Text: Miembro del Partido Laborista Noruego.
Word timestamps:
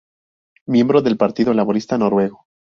Miembro 0.65 1.03
del 1.03 1.15
Partido 1.15 1.53
Laborista 1.53 1.95
Noruego. 1.95 2.47